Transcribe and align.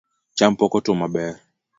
Cham 0.37 0.53
pok 0.59 0.73
otuo 0.77 0.93
maber 1.01 1.31